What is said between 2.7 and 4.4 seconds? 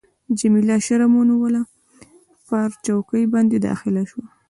چوکۍ باندي داخله شوه.